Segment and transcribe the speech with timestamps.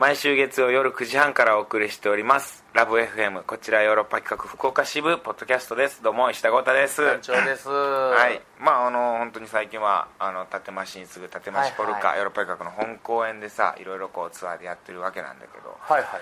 [0.00, 2.64] 毎週月曜夜9時半からお送りしております。
[2.72, 6.02] ラブ FM こちらヨーロッパ企画福岡支部ポッドキャストです。
[6.02, 7.04] どうも石田豪太です。
[7.04, 7.68] 団長です。
[7.68, 8.40] はい。
[8.58, 12.16] まああの本当に最近はあの立増に次ぐ立増ポルカ、はいはい。
[12.16, 15.76] ヨーロッパ企画の本公演でさいろいろこうツアーでやってるわけなんだけど。
[15.78, 16.20] はいはい。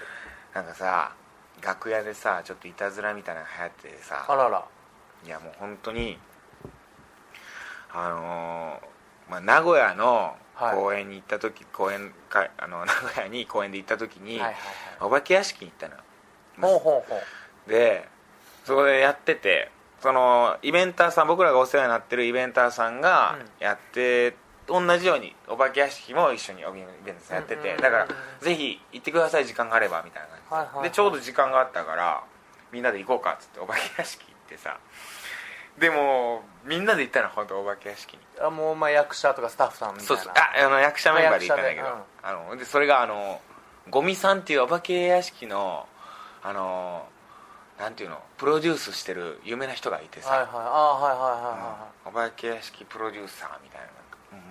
[0.52, 1.12] なんかさ
[1.62, 4.26] 楽屋でさちょっといたずらみたいなのが流行っててさ。
[4.28, 4.64] あらら。
[5.24, 6.18] いやもう本当に
[7.94, 8.98] あのー
[9.30, 10.76] まあ、名古屋のはい。
[10.76, 14.42] 公園に行った時、公園か あの名古屋に公園で行った時に、
[15.00, 16.02] お化け屋敷に行ったの
[16.60, 17.22] ほうほうほ
[17.66, 17.70] う。
[17.70, 18.08] で
[18.64, 23.50] そこでやっててそのイベンターさん僕らがお世話になってるイベンターさんがうん。
[23.60, 24.34] やって、
[24.66, 27.82] 同じようにお化け屋敷も一緒にイベンターさんやってて、うんうんうんうん。
[27.82, 28.06] だから
[28.40, 32.22] ぜひ行ってください時間があればみたいな感じで,、でちょうど時間があったから
[32.72, 34.76] みんなで行こうかっつってお化け屋敷行ってさ
[35.78, 38.22] でもみんなで行ったの本当お化け屋敷に。
[38.40, 40.08] あもうまあ役者とかスタッフさんみたいな。
[40.08, 40.32] そうそう。
[40.34, 41.86] ああの役者メンバーで行ったんだけど。
[41.86, 43.40] あ役あのでそれがあの
[43.90, 45.86] ゴミさんっていうお化け屋敷の
[46.42, 47.06] あの
[47.78, 50.48] なんていうのプロデュースしてる有名な人がいてさ、はいはい。
[50.52, 53.86] あはいはいはいはお化け屋敷プロデューサーみたいな。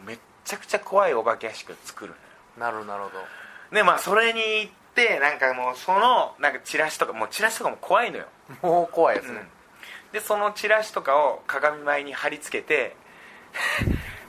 [0.06, 2.14] めっちゃくちゃ怖いお化け屋敷を作る
[2.58, 3.16] なるほどなるほど。
[3.76, 8.26] でまあそれに行ってなんかもうそのなんかチラシとかもうチラシとかも怖いのよ、
[8.62, 9.40] もう怖いですね。
[9.40, 9.48] うん、
[10.12, 12.96] でそのチラシとかを鏡前に貼り付けて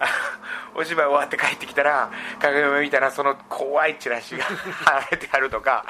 [0.01, 0.07] あ
[0.75, 4.45] お芝居終わって帰ってきたら鏡前見たらその怖いチラシが
[4.84, 5.84] 貼られてあるとか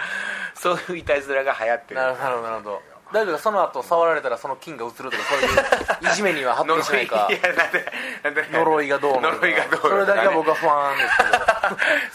[0.55, 2.01] そういういたずらが流行ってる。
[2.01, 2.83] なるほどなるほど。
[3.11, 3.43] 大丈夫か？
[3.43, 7.29] その後触られたらその菌が移るとかそういういじめには発展しない か？
[8.53, 11.29] 呪いがどうの呪いがどうのそれだけは僕は不安ですけど。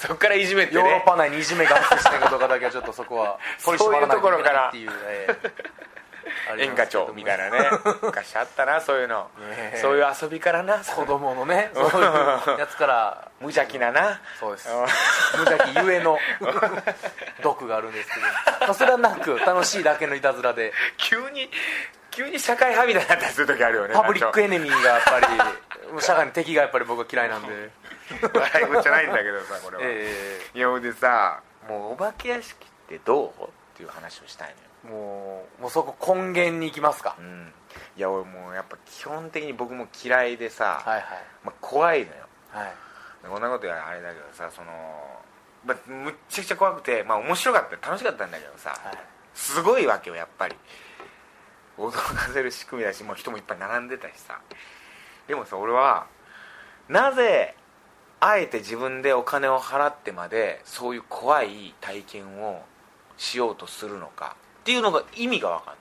[0.10, 4.92] そっからいじめてヨーロッねパ内にいじめが発生しないかどうかだけはちょっとそこは取り締まらないといけないっていう。
[5.06, 5.32] ええ。
[5.32, 5.93] あり
[6.58, 7.08] 演歌ますけども。
[7.08, 7.70] 長みたいなね。
[8.02, 9.30] 昔あったなそういうの、
[9.82, 10.80] そういう遊びからな。
[10.80, 11.72] 子供のね。
[11.76, 13.28] そういうやつから。
[13.40, 14.22] 無邪気なな。
[14.40, 14.70] そうです。
[14.70, 14.76] うん。
[15.44, 16.18] 無邪気ゆえの。
[17.42, 18.26] 毒があるんですけど。
[18.62, 20.74] まあそれはなく楽しいだけのいたずらで。
[20.98, 21.50] 急に
[22.12, 25.20] 急に社会派みたいになったりする時あるよねパブリックエネネミーがやっぱ
[25.96, 27.70] り社会の敵がやっぱり僕は嫌いなんで。
[28.34, 33.44] 笑い事じゃないんだけどさこれは、えいやほんでさもうお化け屋敷ってどう？
[33.44, 34.58] っていう話をしたいのよ。
[34.70, 37.16] えもうもうそこ根源に行きますか。
[37.20, 37.54] うん。
[37.98, 41.04] いや俺もうやっぱ基本的に僕も嫌いでさ、はいはい。
[41.44, 42.28] まあ、怖いのよ。
[42.50, 42.74] はい。
[43.28, 44.72] こんなことやあれだけどさその、
[45.66, 48.98] まあ、むっちゃくちゃ怖くて、まあ、面白かった楽しかったんだけどさ、はい。
[49.34, 50.56] すごいわけよやっぱり。
[51.78, 54.40] 驚かせる仕組みだしもう人もいっぱい並んでたしさ。
[55.28, 56.08] でもさ俺は
[56.90, 57.56] なぜ
[58.20, 62.64] あえて自分でお金を払ってまでそういう怖い体験を
[63.18, 65.76] しようとするのかっていうのが意味が分かん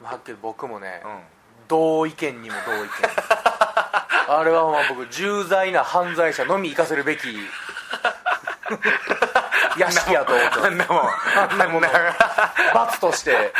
[0.00, 1.20] まあはっきり僕もね、ない、うん。
[1.66, 2.88] 同意見にも同意見。
[4.28, 7.36] あれはまあ僕重罪な犯罪者のみ行かせるべき。
[9.76, 11.80] 屋敷やと思ってあんなもんあんなも。
[11.80, 11.88] の
[12.74, 13.52] 罰として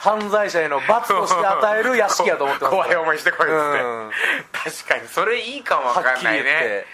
[0.00, 2.76] 犯罪者への罰として与える屋敷やと思ってます。
[2.76, 4.10] 怖い思いしてこいっつって、うん。
[4.52, 6.86] 確かにそれいいかもは分かんないね。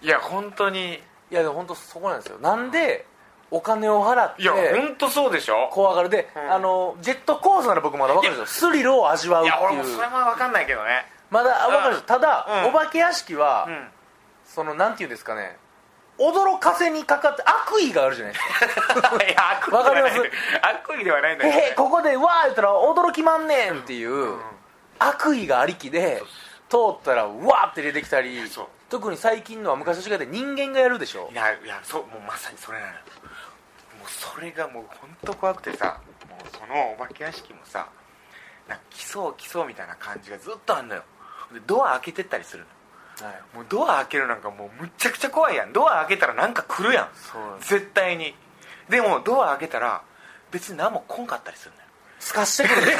[0.00, 1.02] いや本当に。
[1.30, 2.38] いやでも本当そこなんですよ。
[2.38, 3.04] なんで
[3.50, 5.68] お金を払っていや本当そうでしょ？
[5.72, 6.08] 怖がる。
[6.08, 6.52] で、うん。
[6.52, 11.06] あのジェットコースなら僕まだ分かるんですよスリルを味わうっていや俺もいうそれも分かんないけどね。
[11.30, 12.70] まだ分かるんですただ、うん。
[12.70, 13.88] お化け屋敷は、うん。
[14.44, 15.56] そのなんていうんですかね？
[16.18, 19.16] 驚かせにかかって悪意があるじゃないですか。
[19.22, 20.14] いや悪意わかります？
[20.14, 20.32] ではない
[20.74, 21.66] 悪意ではないんだへけどね。
[21.72, 24.36] へここでわー言ったら驚きまんねんっていう、
[24.98, 26.22] 悪意がありきで
[26.70, 28.40] 通ったらわーって出てきたり
[28.88, 31.28] 特に最近のは昔と違って人間がやるでしょ？
[31.32, 32.92] いやいやそうもうまさにそれなの
[34.16, 37.88] それがもう本当怖くてさもうそのお化け屋敷もさ
[38.68, 41.02] なんか来そう来そうみたいな感じがずっとあんのよ。
[41.52, 42.64] でドア開けてったりする
[43.20, 43.26] の。
[43.26, 43.56] はい。
[43.56, 45.72] もうドア開けるなんかもうむっちゃくちゃ怖いやん。
[45.72, 47.08] ドア開けたらなんか来るやん。
[47.60, 48.34] 絶対に。
[48.88, 50.02] でもドア開けたら
[50.50, 51.86] 別に何も来んかったりするのよ。
[52.18, 52.92] すかしてくる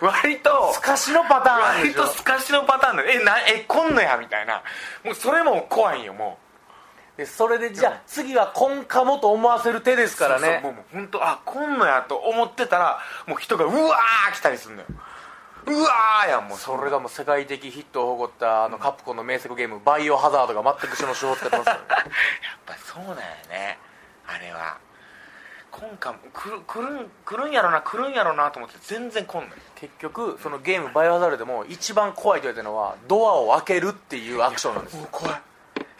[0.00, 0.72] 割と。
[0.72, 4.62] すかしのパターン割とすかしのパターンでえなえ来んのやみたいな。
[5.04, 6.47] もうそれも怖いんよもで
[7.26, 10.60] それでじゃあ次は来んかもと思わせる手ですうからね。
[10.62, 14.86] そうそうもう本当あ来んのやと思ってたらもう人がうわー来たりするのよ。
[15.66, 16.58] うわーやんもう。
[16.58, 21.78] それがもう世界的ヒットを誇ったあのカプコンの名作ゲーム「バイオハザード」が全くその手法ってますやっ
[22.66, 23.78] ぱそうなんやね。
[24.26, 24.78] あれは。
[25.70, 26.80] 今回も来る来
[27.36, 29.52] るるんやろな来るんやろなと思って全然来んのよ。
[29.76, 35.06] 結局そのゲーム「バイオハザード」でも一番怖いと言われてるのはドアを開けるっていうアクションなんですよ。
[35.10, 35.40] 怖い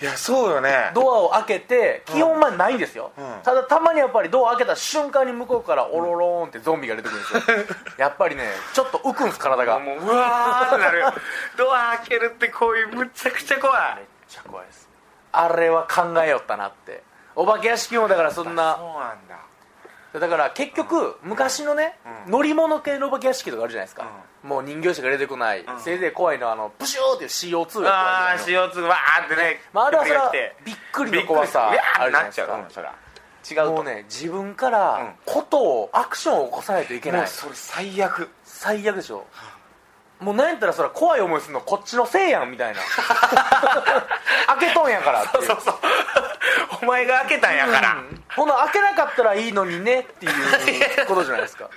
[0.01, 0.93] いやそうよね。
[0.95, 3.25] ドアを開けて基本はないんですよ、うん。
[3.43, 7.77] ただたまにやっぱりドア開けた瞬間に向こうからオロローンってゾンビが出てくるんですよ。
[7.99, 9.81] やっぱりねちょっと浮くんです体が。
[9.81, 11.13] めっもううわーってなるよ。
[11.57, 14.07] ドア開けるってこういうむちゃくちゃ怖い。
[14.29, 14.89] ちゃ怖いです。
[15.33, 17.03] あれは考えよったなって。
[17.35, 19.39] お化け屋敷もだからそんなそうなんだ
[20.13, 22.33] だから結局昔のね、うん。
[22.33, 24.11] 乗り物系のお化け屋敷とかあるじゃないですか、
[24.43, 25.65] もう人形しか出てこない、ん。
[25.81, 30.33] せいぜい怖いのはあのプシューっていう CO2 がああ加えてる CO2 わーってねまあ、あれはそれは
[30.65, 32.95] びっくりの怖さあるじゃないですか。
[33.51, 33.73] 違うと。
[33.73, 35.13] もうね自分からうん。
[35.27, 38.29] ことをアクションを起こさないといけない、それ最悪。
[38.45, 39.27] 最悪でしょ
[40.21, 42.81] もうなんやったらそれ怖い思いするのこっちのせいやんみたいな。
[44.59, 45.47] 開けとんやからっていう。
[45.47, 45.75] そうそう
[46.83, 48.25] お前が開けたんやから、うん。
[48.35, 50.29] ほな開けなかったらいいのにねってい
[51.03, 51.69] うことじゃないですか。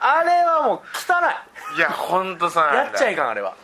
[0.00, 1.80] あれはもう汚い。
[1.80, 2.82] や本当そういなんだ。
[2.84, 3.54] やっちゃいかんあれは。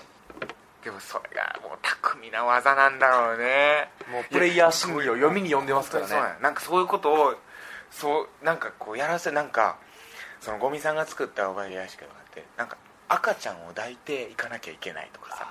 [0.84, 3.90] でもそれがもう巧みな技なんだろうね。
[4.10, 6.10] もうプレイヤー心理を読みに読んでますからね。
[6.10, 6.36] そうや。
[6.40, 7.34] なんかそういうことを
[7.90, 9.76] そうなんかこうやらせなんか
[10.40, 12.76] そのゴミさんが作ったお化け屋敷とかってなんか
[13.08, 15.46] 赤ちゃんを抱いていかなきゃいけないとかさ。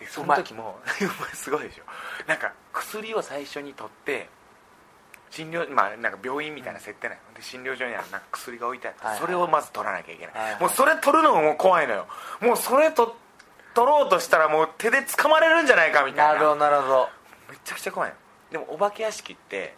[0.00, 0.80] でその時も
[1.34, 1.84] すごいでしょ。
[2.26, 4.28] なんか薬を最初に取って
[5.30, 10.60] 診療まあなんか病院みたいな設定なの、で診療所にはなんか薬が置いてあって、はいはいそれをまず取らなきゃいけない、はいはい。
[10.60, 12.06] もうそれ取るのがもう怖いのよ。
[12.40, 13.16] もうそれと
[13.74, 16.32] 取ろうとしたらもう手で掴まれるんじゃないかみたな。
[16.32, 17.10] いるほどなるほど。
[17.48, 18.16] めちゃくちゃ怖いの。
[18.50, 19.74] でもお化け屋敷って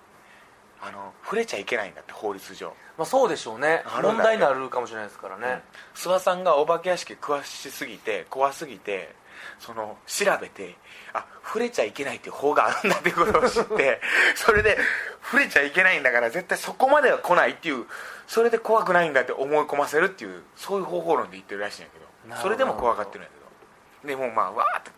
[0.86, 2.68] あの触れちゃいけないんだって法律上。
[2.98, 3.82] まあそうでしょうね。
[4.02, 5.62] 問題になるかもしれないですからね、
[5.94, 9.14] 諏訪さんがお化け屋敷詳しすぎて怖すぎて
[9.58, 10.76] その調べて
[11.12, 14.00] あ触れちゃいけないっていう法があるんだっていうことを知って
[14.36, 14.78] それで
[15.22, 17.86] 触れちゃいけないんだから絶対そこまでは来ないっていう
[18.26, 22.04] それで怖くないんだって思い込ませるっていうそういう方法論で言ってるらしいんやけど。
[22.40, 24.08] それでも怖がってるんやけど。
[24.08, 24.90] でもうまあわーって。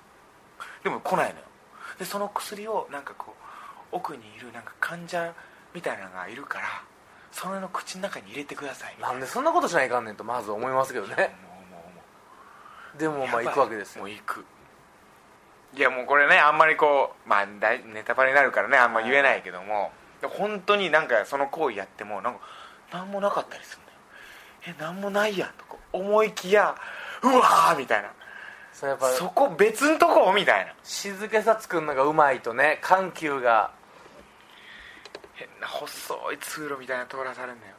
[0.85, 1.47] でも来ないのよ。
[1.99, 3.35] でその薬をなんかこ
[3.93, 5.35] う奥にいるなんか患者
[5.77, 6.83] みたいなのがいるから
[7.31, 8.97] それの口の中に入れてください。
[9.01, 11.15] なんでそんなことしないかんねんとまず思いますけどね。
[11.15, 12.03] もうもうも
[12.97, 14.03] うでもまあ行くわけですよ。
[14.03, 14.45] もう行く。
[15.77, 19.93] いやもうこれねあんまりこうまあ大ネタバレになるからねあんま言えないけども。
[20.23, 22.41] 本当になんかその行為やってもなんか
[22.91, 24.79] 何もなかったりするんだよ。
[24.79, 26.75] え何もないやんとか思いきや
[27.23, 28.11] うわーみたいな。
[28.73, 28.87] そ
[29.19, 30.33] そこ別んとこ？
[30.33, 30.73] みたいな。
[30.83, 33.73] 静けさ作るのがうまいとね緩急が
[35.37, 37.75] 変な細い通路みたいなの通らされんだよ。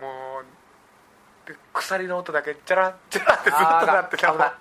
[0.00, 4.52] もうで鎖の音だけチャラッチャラってずっとなってた危ない。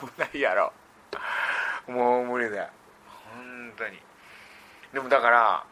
[0.00, 0.72] 危ないやろ。
[1.86, 2.68] もう無理だよ。
[3.34, 3.98] 本当に。
[4.92, 5.64] でもだから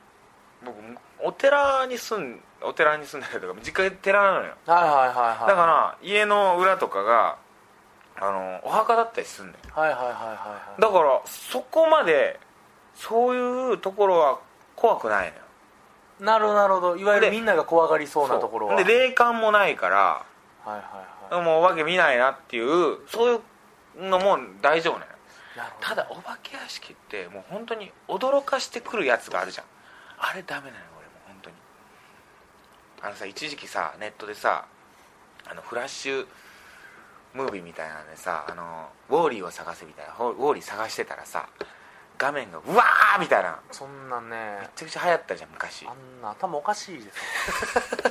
[0.65, 0.77] 僕
[1.23, 4.55] お寺に住んお寺に住んだりとか実家寺なのよ。
[4.67, 5.49] はいはいはいはい。
[5.49, 7.39] だから家の裏とかが
[8.19, 9.65] あのお墓だったりするんだよ。
[9.75, 10.81] はいはいはいはいはい。
[10.81, 12.41] だからそこまで
[12.95, 13.37] そう
[13.71, 14.41] いうところは
[14.77, 15.43] 怖くないのよ。
[16.21, 18.77] なるほどなるほどいわゆるでみんなが怖がりそうなところは。
[18.77, 20.25] で霊感もないからは
[20.67, 20.77] いは
[21.31, 21.45] いはい。
[21.45, 23.41] もうお化け見ないなっていうそうい
[23.99, 25.07] うのも大丈夫なの
[25.81, 29.67] ただお化け屋敷ってもう本当に驚かしてくるやつがあるじゃん。
[30.19, 31.57] あれダメなのよ俺もう本当に。
[33.03, 34.67] あのさ一時期さネットでさ
[35.49, 36.27] あのフラッシュ
[37.35, 41.49] ムービーみたいなのでさあのウォーリーを探せみたいなウォーリー探してたらさ
[42.19, 43.59] 画面がうわーみたいな。
[43.71, 45.87] そんなめねちゃくちゃ流行ったじゃん昔。
[45.87, 47.13] あんな頭おかしいですよ。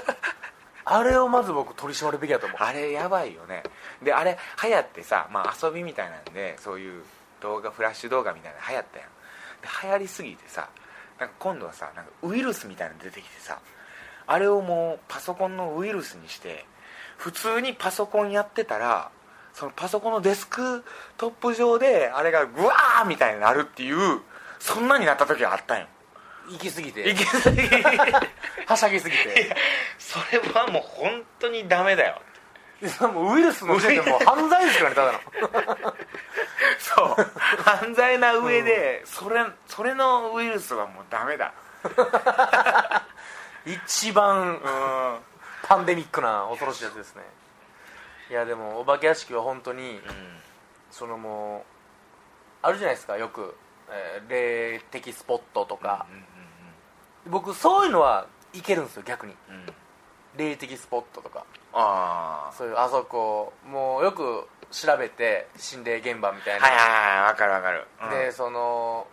[0.85, 2.57] あれをまず僕取り締まるべきだと思う。
[2.61, 3.63] あれやばいよね。
[4.01, 7.03] であれ流行ってさ、まあ、遊びみたいなんでそういう
[7.41, 9.09] 動画フラッシュ動画みたいなの流行ったやん。
[9.09, 10.69] で流行りすぎてさ
[11.19, 13.59] なんか今度はさなんかウイルスみたいなの出てきてさ
[14.27, 16.65] あれをもうパソコンのウイルスにして
[17.17, 19.11] 普通にパソコンやってたら
[19.55, 20.83] そのパソコンのデスク
[21.17, 24.19] トップ上であれがグワーみたいになるっていう
[24.59, 25.87] そんなになった時があったんよ。
[26.51, 27.09] 行き過ぎて。
[27.09, 27.69] いきなり
[28.67, 29.55] はしゃぎすぎて。
[29.97, 32.21] それはもう本当にダメだよ。
[33.13, 35.19] もうウイルスの時点でもう犯罪ですからねただの。
[36.77, 37.61] そう。
[37.63, 41.53] 犯罪な上で、それそれのウイルスはもうダメだ。
[43.65, 45.17] 一番うん
[45.63, 47.23] パンデミックな恐ろしいやつですね
[48.29, 49.99] いやでもお化け屋敷は本当に
[50.91, 51.65] そのも
[52.63, 53.55] うあるじゃないですかよく、
[53.89, 56.07] えー霊的スポットとか、
[57.29, 59.33] 僕そういうのはいけるんですよ逆に。
[59.49, 59.55] うん。
[59.55, 59.73] うんうん
[60.37, 61.45] 霊的スポットとか。
[61.71, 68.09] ああそういうあそこもうよく調べて心霊現場みたいな、はいはいはいわかるわかる、うん。
[68.09, 69.07] でその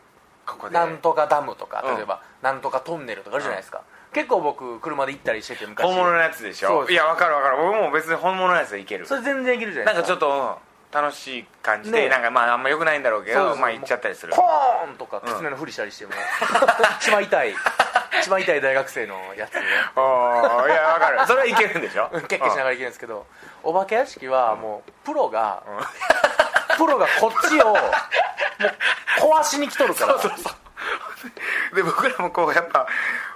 [0.47, 0.75] ここで。
[0.75, 5.85] なんとかダムとかうん例えば、なんとかトンネルとかあるじゃないですか、結構僕車で行ったりしてて昔。
[5.87, 6.89] 本物のやつでしょ？
[6.89, 7.57] いやわかるわかる。
[7.59, 9.07] 僕も別に本物のやつでいける。
[9.07, 10.15] それ全然いけるじゃなないんですか。
[10.19, 12.09] かちょっと、うん楽しい感じで、ね。
[12.11, 14.35] なんかまああんまよくないんだろうけどまあ行っちゃったりする。
[14.35, 16.13] コーンとか狐のふりしたりしても、
[17.01, 17.55] 一番痛い。
[18.21, 19.53] 一番痛い大学生のやつ
[19.97, 21.19] ああいやわかる。
[21.27, 22.11] それはいけるんでしょ？
[22.29, 23.25] ケッケしながらいけるんですけど
[23.63, 26.77] お化け屋敷はもうプロが、うん。
[26.77, 27.77] プロがこっちをもう
[29.19, 30.19] 壊しに来とるから。
[30.21, 30.53] そうそうそう
[31.75, 32.87] で僕らもこうやっぱ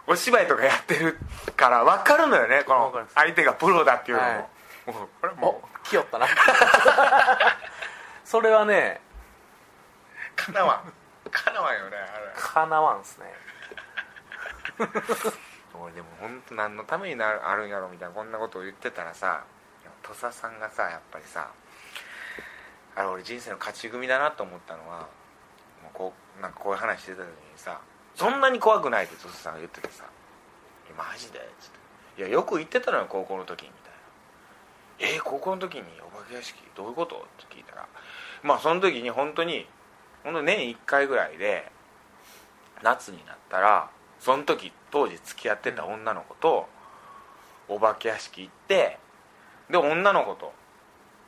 [0.06, 1.18] お芝居とかやってる
[1.56, 4.38] から分かるのよねこの相手がプロだっていうのも、はい。
[4.38, 6.26] もうこれおも来よったな。
[8.24, 9.00] それはね
[10.34, 10.82] うかなわ
[11.26, 11.30] ん。
[11.30, 12.32] かなわんよねあれ。
[12.34, 13.32] かなわんすね。
[15.74, 19.44] 俺でも本当何のためになるあるんやろみたいなこんなことを言ってたらさ
[20.02, 21.50] 土佐さんがさやっぱりさ
[22.94, 25.00] あれ俺人生の勝ち組だなと思ったのは
[25.82, 27.80] もうこうなんかこういう話してた時にさ
[28.16, 30.04] そんなに怖くないって土佐さんが言っててさ
[30.96, 31.78] 「マジで?」っつって
[32.18, 33.92] 「いやよく言ってたのよ高校の時に」みたい
[35.10, 37.86] な「えー、高校の時にお化け屋敷どういうこと?」って聞いたら
[38.42, 39.68] まあその時に本当に
[40.24, 41.70] 本当年1回ぐらいで
[42.82, 46.68] 夏になったらその時当時付き合ってた女の子と
[47.68, 48.98] お化け屋敷行って
[49.68, 50.52] で女の子と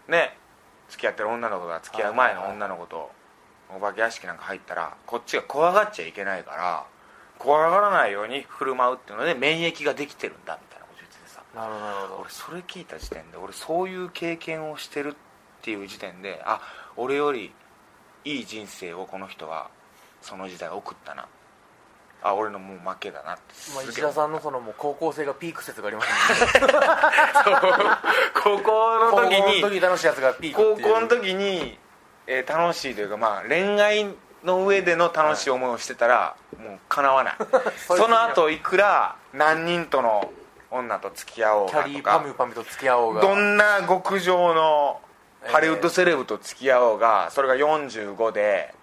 [0.07, 0.38] ね
[0.88, 3.11] 付き合ってる女の子が付き合う前の女の子と
[3.75, 6.87] お化け屋敷なんか入ったらこっちが怖がっちゃいけないから
[7.38, 11.42] 怖がらないように振る舞うっていうので免疫ができてるんだみたいなこと言っててさ。
[11.54, 11.75] なる
[12.08, 15.14] ほど俺それ聞いた時点で俺そういう経験をしてるっ
[15.62, 16.60] ていう時点であ
[16.96, 17.52] 俺より
[18.25, 19.70] いい人生をこの人は
[20.20, 21.26] その時代送ったな。
[22.20, 23.42] あ俺のもう負けだなって。
[23.75, 26.76] まあ、石田さんのそのもう高校生がピーク説がありますもんね
[28.42, 30.87] 高校の時に高校の時楽しいやつがピークっていう。
[30.88, 31.78] 高校の時に、
[32.30, 34.06] えー楽しいというかまあ恋愛
[34.44, 37.35] の上での楽しい思いをしてたら、もうかなわない。
[37.76, 40.30] その後いくら何人との
[40.70, 43.20] 女と付き合おうキがとャリーパミパミュと付き合おうが。
[43.23, 45.00] どんな極上の
[45.42, 48.75] ええハリウッドセレブと付き合おうがそれが45で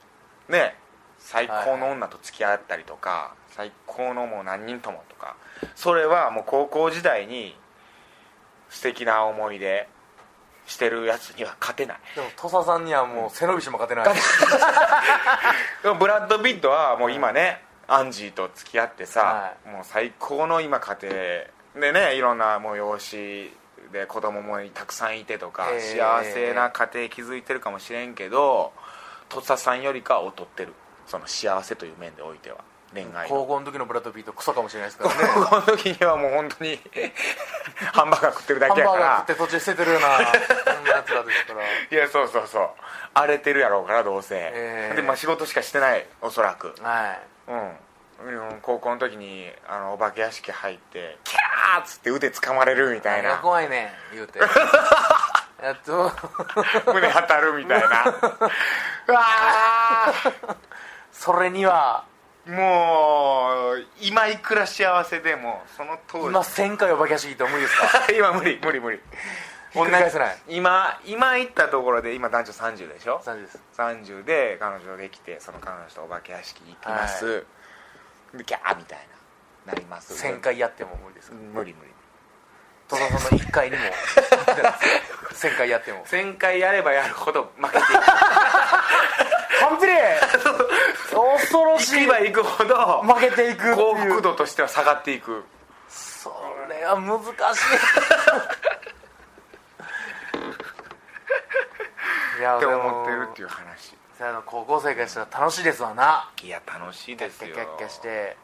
[0.48, 0.76] ね
[1.20, 5.36] 最高の女と付き合ったりとか、最高のもう何人ともとか。
[5.76, 7.58] それはもう高校時代に
[8.70, 9.88] 素敵な思い出
[10.66, 11.98] してるやつには勝てない。
[12.16, 14.16] でも土佐さんにはもう背伸びしても勝てない。
[15.84, 23.56] で もブラッド・ピットはもう今ね、アンジーと付き合ってさ、はもう最高の今家庭でねいろんな催し
[23.92, 25.80] で子供もたくさんいてとか、ええ。
[25.98, 28.74] 幸せな家庭築いてるかもしれんけど
[29.30, 30.74] 土佐さんよりかは劣ってる。
[31.08, 32.58] その幸せという面でおいては
[32.96, 33.36] 恋愛の。
[33.36, 35.34] 高校の時のブラッド・ピートクソかもしれないですからね。
[35.36, 36.80] 高校の時にはもう本当に
[37.94, 40.22] ハンバーガー食ってるだハンバーけやからガー食って途中捨ててるようなそ
[40.80, 41.62] んなやつらですから。
[41.92, 42.70] いやそうそうそう。
[43.14, 44.96] 荒れてるやろうからどうせ、ええ。
[44.96, 46.74] でまあ仕事しかしてないおそらく。
[46.82, 47.52] はい。
[47.52, 47.60] うん。
[47.60, 53.38] うん高校の時にあのお化け屋敷入ってキャーっつって腕掴まれるみたいな。
[53.38, 54.40] 怖いねん言うて。
[55.62, 56.12] えっと。
[56.94, 58.06] 胸当たるみたいな。
[59.08, 59.22] うわ
[61.12, 62.15] それにはー
[62.48, 66.28] もう今いくら幸せでもその当時。
[66.30, 67.88] 今1000回お化け屋敷行っても無理ですか？
[68.14, 69.00] 今無理無理無理。
[69.74, 70.38] ひっくり返せない。
[70.48, 73.60] 今今行ったところで今男女30でしょ？3時です。
[73.78, 77.46] 30で彼女できてその彼女とお化け屋敷行きます、
[78.34, 79.00] でギャーみたい
[79.66, 80.14] ななります。
[80.14, 81.92] 1000回やっても無理です無理無理。
[82.88, 83.82] 戸田さんの1回にも。
[85.34, 86.06] 1000回やっても。
[86.06, 87.90] 1000回やればやるほど負けていく。
[89.60, 89.88] 完璧
[91.56, 92.06] 恐ろしい。
[92.06, 95.44] 行けば行くほど負けていく幸福度としては下がっていく。
[95.88, 96.32] そ
[96.70, 97.28] れは難し
[102.38, 102.40] い。
[102.40, 103.96] い やって思ってるっていう話。
[104.46, 106.32] 高校生からしたら楽しいですわな。
[106.42, 107.54] いや楽しいですよ。
[107.54, 108.38] キャッキャッキャして。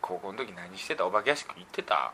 [0.00, 1.06] 高校の時何してた？
[1.06, 2.12] お化け屋敷行ってた？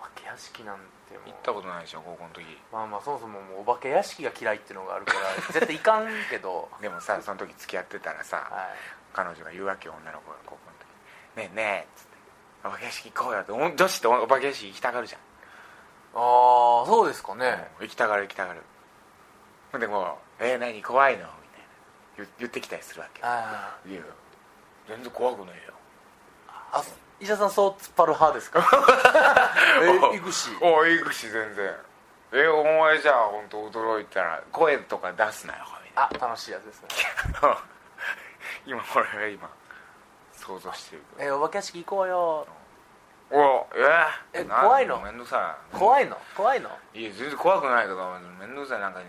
[0.00, 0.76] お化け屋敷なん
[1.08, 1.28] てもう。
[1.28, 2.44] 行ったことないでしょ高校の時。
[2.72, 5.18] まあまあそもそももうお化け屋敷が嫌いっていうのがあるから
[5.52, 6.68] 絶対行かんけど。
[6.80, 8.42] でもさその時付き合ってたらさ、は
[8.74, 8.76] い
[9.16, 10.86] 彼女が言うわけよ女の子が高校の時
[11.40, 12.16] 「ねえねえ」っつって
[12.68, 15.20] 「お化け屋敷行こうよ」ってお女子ってお化け屋敷行きたがるじゃん。
[15.20, 17.70] ああそうですかね。
[17.80, 18.60] 行きたがる行きたがる。
[19.72, 21.66] ほんでもう「えー、何怖いの?」みたいな。
[22.18, 24.00] 言言ってきたりするわけあいや
[24.88, 25.72] 全然怖くないよ。
[26.72, 26.82] あ
[27.18, 28.60] 医者さんそう突っ張る派ですか？
[29.82, 30.50] え行くし？
[30.60, 31.74] お行くし全然。
[32.32, 36.88] えお前じゃあ本当驚いたら声とか出すなよみたいあ楽しいやつですね
[38.66, 39.50] な今俺が今
[40.32, 42.46] 想像してるえお化け屋敷行こうよ。
[43.30, 45.00] おええ怖いの？
[45.00, 45.76] めんどくさい。
[45.76, 46.16] 怖いの？
[46.36, 46.70] 怖いの？
[46.94, 47.96] いや全然怖くないけど
[48.38, 48.80] めんどくさい。
[48.80, 49.06] なんか、ね、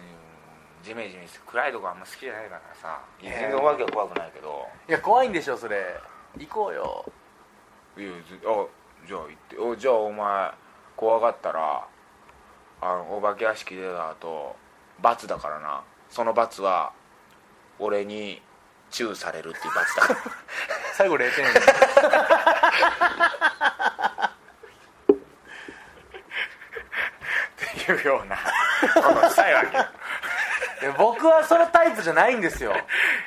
[0.81, 2.99] ジメジメして暗いとこあんま好きじゃないからさ。
[3.21, 4.67] 全然お化けは怖くないけど。
[4.87, 5.99] いや怖いんでしょそれ。
[6.37, 7.05] 行こうよ。
[7.97, 8.65] いやずあ
[9.07, 9.57] じゃあ行って。
[9.57, 10.51] おじゃあお前
[10.95, 11.87] 怖がったら
[12.81, 14.55] あのお化け屋敷出た後
[15.01, 15.83] 罰だからな。
[16.09, 16.93] その罰は
[17.77, 18.41] 俺に
[18.89, 20.03] チューされるっていう罰だ。
[20.94, 21.53] 最後0点っ
[27.86, 28.38] ていうような
[29.01, 29.77] ことしたいわけ。
[30.98, 32.74] 僕はそのタイプじゃないんですよ。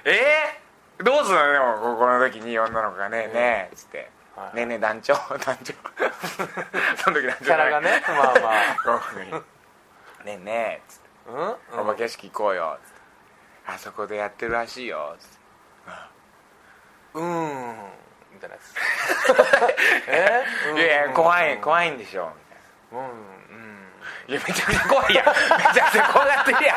[0.05, 0.61] え
[0.99, 4.11] どうすんのでもここの時に女の子がね「ねえ」っつって。
[4.37, 5.14] はい「ねえねえ団長。
[5.45, 5.75] 団長」
[7.02, 8.02] その時団長キャラがね。
[8.07, 8.35] まあまあ。
[8.85, 9.43] こういうふうに「ね
[10.26, 11.11] えねえ」っつって。
[11.26, 13.00] うん「お化け屋敷行こうよ」っつって
[13.67, 15.39] 「あそこでやってるらしいよ」っつって
[17.14, 17.76] うーん。
[18.32, 18.75] みたいなやつ。
[20.08, 20.44] え
[20.75, 22.32] 「いやいや怖いい怖いんでしょ」
[22.92, 23.10] みたいなうん。
[23.10, 23.80] うん
[24.28, 25.26] いやめちゃくちゃ怖いやん。
[25.26, 25.32] め
[25.75, 26.76] ちゃくちゃ怖がってるやん。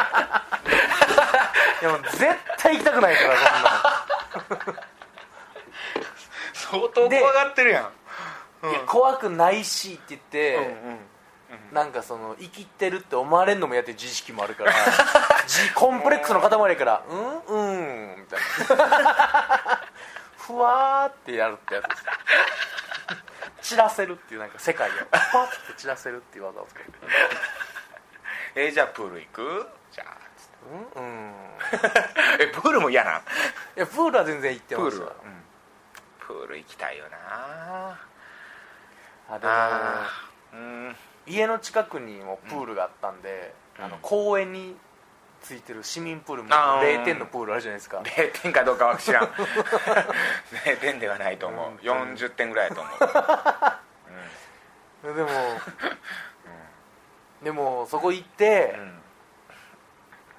[1.81, 2.25] いやもう絶
[2.57, 4.83] 対行きたくないからそんな
[6.53, 7.91] 相当怖がってるやん。
[8.63, 11.00] のいや怖くないしって言って、うんうん
[11.72, 14.74] なんかその生きてるって思われんのもやって自意識もあるから
[15.48, 17.39] 自コンプレックスの塊やから「うん？
[17.45, 17.62] う
[18.15, 18.39] ん」みたい
[18.77, 19.82] な。
[20.38, 21.88] ふわーってやるってやつ。
[21.88, 22.03] です
[23.62, 26.91] 散らせるっていうなんか世界をパッて散らせるっていう技を使って
[28.55, 29.70] えじゃあプール行く？
[29.91, 30.17] じゃあ
[30.96, 31.03] うん。
[31.03, 31.34] うん。
[32.39, 33.24] えプールも嫌なんい
[33.77, 35.08] やプールは全然行ってプールは？
[35.08, 35.34] ましたよ、
[36.20, 37.17] プール行きたいよな。
[39.29, 40.96] あでもあーうん。
[41.25, 43.86] 家の近くにもプールがあったんで、うん。
[43.86, 44.77] あの公園に
[45.43, 48.00] ついてる市民プールもあー0点のプールあるじゃないですか。
[48.00, 49.25] 0点かどうかは知らん。
[50.65, 51.77] 0点ではないと思う、うん。
[51.77, 52.89] 40点ぐらいだと思
[55.03, 55.29] う、でも、
[57.43, 59.00] でもそこ行って、うん。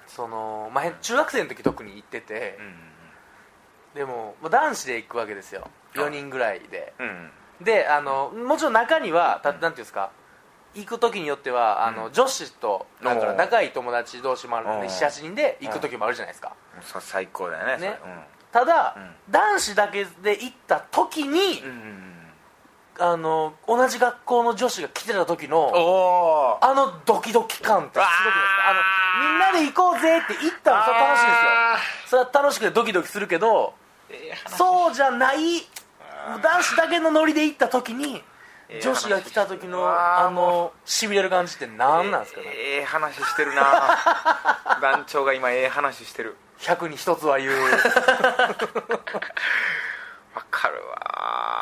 [0.07, 2.91] そのまあ、へ中学生の時特に行っててう、ん
[3.93, 5.69] でもまあ男子で行くわけですよ。
[5.93, 6.93] 4人ぐらいで。
[6.99, 7.31] うん
[7.61, 10.11] であのもちろん中にはたなんていうんですか
[10.75, 12.13] 行く時によってはあの、うん。
[12.13, 16.53] 女子となんか仲いい友達同士もあるんでおう78人で行く時もあるじゃないですか。
[16.99, 17.99] 最高だよねね。
[18.51, 19.15] ただ、うん。
[19.29, 21.63] 男子だけで行った時に
[22.97, 28.13] あの同じ学校の女子が来てた時のあのドキドキ感ってすごくないです
[28.53, 28.69] か？
[28.69, 28.79] あの
[29.31, 31.49] みんなで行こうぜって言ったらそれは楽しいんですよ。
[32.07, 33.73] それは楽しくてドキドキするけど
[34.47, 35.37] そうじゃない
[36.41, 38.23] 男子だけのノリで行った時にええ
[38.81, 42.47] 女子が来た時の話あのしびれる感じって何なんですかね？
[42.55, 43.61] ええ話してるな。
[44.81, 46.35] 団長が今ええ話してる。
[46.59, 47.51] 100に一つは言う。
[50.35, 50.95] わかるわ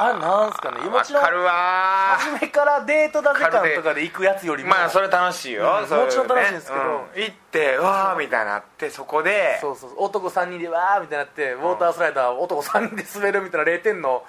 [0.01, 0.79] あれなんすかね？
[0.89, 4.01] もちろんわかるわ初めからデートだぜ感とかで。
[4.03, 4.69] 行くやつよりも。
[4.71, 6.81] まあそれ楽しいよ、うんもちろん楽しいんですけど。
[6.81, 7.21] うん。
[7.21, 9.59] 行ってうわーみたいになってそこで。
[9.61, 14.23] そうそう男3人でわーみたいになってウォータースライダー男3人で滑るみたいな0点の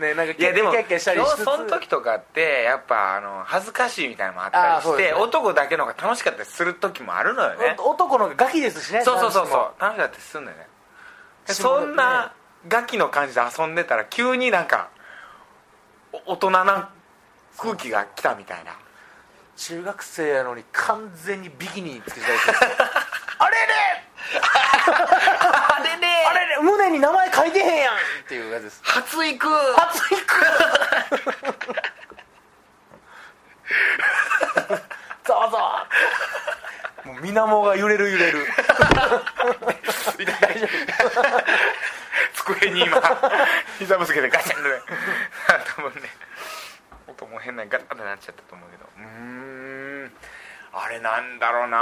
[0.00, 1.44] ねなんかいやでもキャッキャしたりしつつ。
[1.44, 5.12] その時とかってやっぱあの恥ずかしいみたいなのもあったりして、ね。
[5.12, 7.76] 男だけの方が楽しかったりする時もあるのよね。
[7.78, 9.80] お男の方がガキですしねそうそうそうそう。
[9.80, 10.66] 楽しかったりするのよね。
[11.46, 12.32] 下そんな
[12.68, 14.90] ガキの感じで遊んでたら急になんか
[16.26, 16.90] お大人な
[17.58, 18.72] 空気が来たみたいな
[19.60, 22.52] 中学生やのに完全にビキニつけてたりして
[23.38, 23.74] あれれ
[25.76, 26.24] あれね！
[26.26, 28.80] あれれ胸に名前書いてへんやんっていうやつです。
[28.82, 29.48] 初行く！
[29.48, 30.32] 初行く！
[35.24, 35.86] ざわざわ
[37.04, 38.46] もう水面が揺れる揺れる。
[40.18, 40.68] みたいな
[42.34, 43.02] 机に今
[43.78, 44.80] 膝ぶつけてガチャンで
[45.76, 46.08] 多分ね
[47.06, 48.88] 音も変なガタってなっちゃったと思うけど。
[48.96, 49.02] うー
[49.36, 49.39] ん
[50.72, 51.76] あれなんだろうな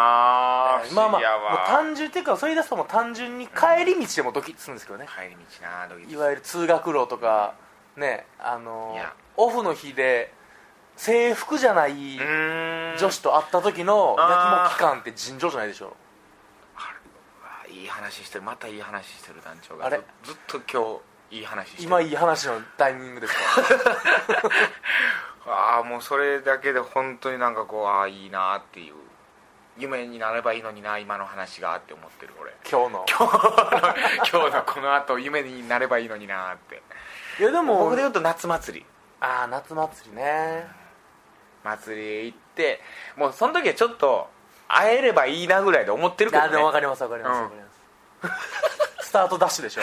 [0.94, 5.07] まあまあ単純っていうかそれ出すともう単純に帰り道でもドキッとするんですけどね。
[5.07, 7.55] 帰り道なドキドキいわゆる通学路とか
[7.96, 8.96] ねあの
[9.37, 10.33] オフの日で
[10.96, 14.72] 制服じゃない女子と会った時のあー。
[14.72, 15.94] やきもき感って尋常じゃないでしょ。
[16.77, 18.42] あいい話してる。
[18.44, 19.87] またいい話してる団長が。
[19.87, 20.01] あれ？
[20.24, 20.98] ずずっと今
[21.31, 21.85] 日いい話してる。
[21.85, 23.40] 今いい話のタイミングですか？
[25.99, 28.95] もうそれだけで本当になんかこうああいいなっていう
[29.77, 32.53] 夢になればいいのにな今の話がって思ってる俺。
[32.71, 33.05] 今日の。
[33.09, 33.41] 今日の
[34.31, 36.83] 今日のこの後夢になればいいのになって。
[37.41, 38.87] いやでも僕で言うと夏祭り。
[39.21, 40.69] ああ夏祭りね。
[41.65, 42.81] 祭りへ行って
[43.17, 44.29] もうその時はちょっと
[44.69, 47.49] 会えればいいなぐらいで思ってるけど、ね、あでも分かります分かりますうん。
[47.49, 47.55] 分か
[48.23, 48.39] りま
[49.03, 49.09] す。
[49.09, 49.81] スタートダッシュでしょ。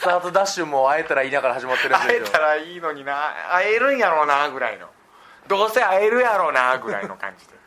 [0.00, 4.86] スタートダッシュも会えたらいいなから始まってるん会えですよたらいいのにな会えるんやろうなぐらいの
[5.50, 7.54] どうせ会えるやろうなぐらいの感じで。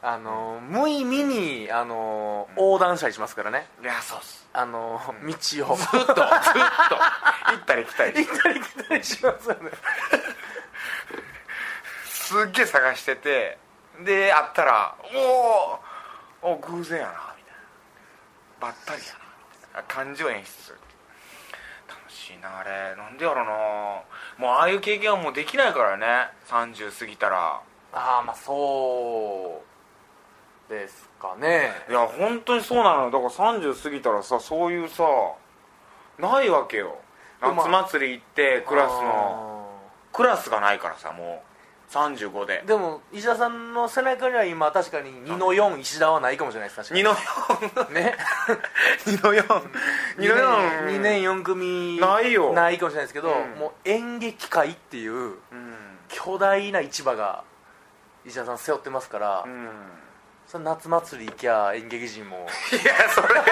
[0.00, 3.66] あの無意味にあの横断したりしますからね。
[3.82, 4.46] いやそうっす。
[4.52, 5.76] あの道を。
[5.76, 6.14] ずっとずっと。
[6.14, 6.26] 行
[7.56, 8.26] ったり来たり。
[8.26, 9.70] 行ったり来たりしますよね。
[12.04, 13.58] すっげえ探してて
[14.00, 15.78] で会ったら「おー
[16.42, 17.62] お偶然やな」みたいな。
[18.60, 19.14] ばったりや
[19.74, 20.93] な感情演出楽
[22.24, 22.96] しいなあれ。
[22.96, 23.50] なんでやろな。
[24.38, 26.06] もうああいう経験はもうできないからね。
[26.48, 27.60] 30過ぎたら。
[27.92, 29.62] ああまあそ
[30.68, 31.70] うですかね。
[31.88, 33.10] いや本当にそうなのよ。
[33.10, 35.04] だから30過ぎたらさそういうさ
[36.18, 36.96] ないわけよ。
[37.40, 39.68] 夏祭り行ってクラスの
[40.12, 41.53] クラスがないからさもう
[41.94, 42.64] 35で。
[42.66, 46.76] でも石田さんの背中には今確かに2の4石田はないかもしれないです。
[46.76, 48.16] 確か2にの4ね。
[49.06, 49.44] 2の4
[50.18, 52.52] 2の4 2年4組ないよ。
[52.52, 53.58] ないかもしれないですけど、うん。
[53.60, 55.74] もう演劇界っていううん。
[56.08, 57.44] 巨大な市場が
[58.24, 59.68] 石田さん背負ってますから、うん
[60.46, 62.46] その夏祭り行きゃ演劇人も。
[62.70, 63.44] いやそれが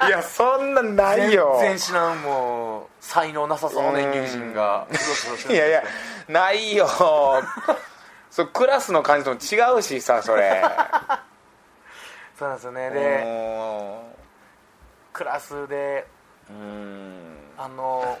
[0.00, 0.08] ない。
[0.08, 1.56] いやそんなんないよ。
[1.60, 4.86] 全然知らんもう才能なさそうな演劇人が。
[5.48, 5.82] いやいや
[6.28, 6.88] ないよ。
[8.30, 10.62] そうクラスの感じとも違うしさそれ。
[12.38, 12.90] そうなんですよね。
[12.90, 14.14] でも
[15.12, 16.06] クラスで
[16.50, 17.36] ううん。
[17.58, 18.18] あのわ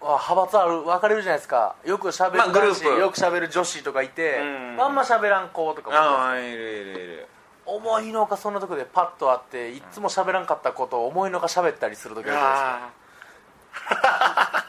[0.00, 1.74] 派閥ある分かれるじゃないですか。
[1.84, 3.00] よくしゃべる男子、ープ。
[3.00, 4.44] よくしゃべる女子とかいて、う
[4.76, 4.80] ん。
[4.80, 5.96] あんましゃべらん子とかも。
[5.96, 7.28] ああいるいるいる
[7.66, 12.78] 思いのほかそんなとこでパッと会っていつも喋らんかったことを思いのほか喋ったりする時あるじゃないですか。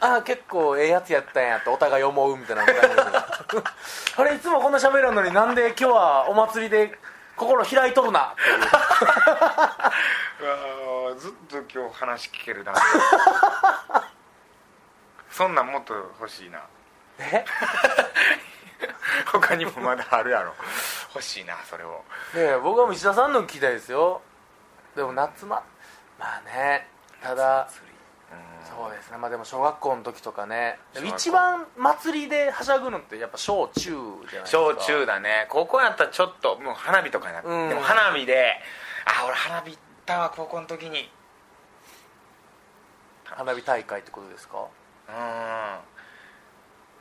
[0.00, 2.66] ああ結構ええやつやったんやってお互い思うみたいなあ
[4.24, 6.98] れ いつもこんな喋らんのになんで今日はお祭りで
[7.36, 8.44] 心開いとるなってい
[11.14, 11.16] う。
[11.18, 12.72] ずっと今日話聞けるな
[15.40, 16.60] そんなんもっと欲しいな。
[17.18, 17.42] え？
[19.32, 20.52] 他にもまだあるやろ。
[21.14, 22.04] 欲しいなそれを。
[22.34, 24.20] ねえ僕はもう石田さんの聞きたいですよ。
[24.94, 25.62] でも夏ま
[26.18, 26.86] まあね
[27.22, 27.66] ただ
[28.68, 29.16] そうですね。
[29.16, 30.78] まあでも小学校の時とかね。
[31.02, 34.46] 一番祭りではしゃぐのってやっぱ小中じゃないですか。
[34.50, 35.46] 小中だね。
[35.48, 37.68] 高校やったらちょっともう花火とかになって、うん。
[37.70, 38.60] でも花火で
[39.06, 41.10] あ俺花火行ったわ高校の時に。
[43.24, 44.58] 花火大会ってことですか？
[44.58, 44.79] うん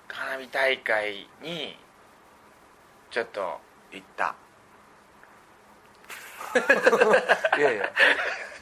[0.08, 1.78] 花火大会に
[3.12, 3.60] ちょっと
[3.92, 4.36] 行った。
[7.58, 7.92] いやいや。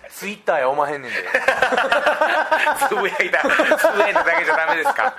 [0.09, 1.17] ツイッターやおまへんねんで。
[2.89, 3.39] つぶやいた。
[3.77, 5.15] つぶやいただけじゃダメですか？